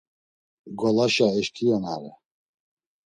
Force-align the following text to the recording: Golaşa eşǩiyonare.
Golaşa 0.79 1.27
eşǩiyonare. 1.39 2.11